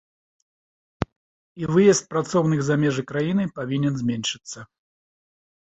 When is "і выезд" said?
1.65-2.03